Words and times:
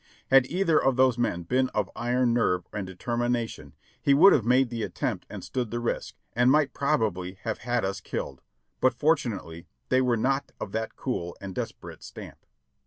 Had 0.31 0.47
either 0.47 0.81
of 0.83 0.95
those 0.95 1.19
men 1.19 1.43
been 1.43 1.69
of 1.75 1.87
iron 1.95 2.33
nerve 2.33 2.65
and 2.73 2.87
determination, 2.87 3.75
he 4.01 4.15
would 4.15 4.33
have 4.33 4.43
made 4.43 4.71
the 4.71 4.81
attempt 4.81 5.27
and 5.29 5.43
stood 5.43 5.69
the 5.69 5.79
risk 5.79 6.15
and 6.33 6.49
might 6.49 6.73
prob 6.73 7.03
ably 7.03 7.33
have 7.43 7.59
had 7.59 7.85
us 7.85 8.01
killed; 8.01 8.41
but 8.79 8.95
fortunately 8.95 9.67
they 9.89 10.01
were 10.01 10.17
not 10.17 10.53
of 10.59 10.71
that 10.71 10.95
cool 10.95 11.37
and 11.39 11.53
desperate 11.53 12.01
stamp. 12.01 12.47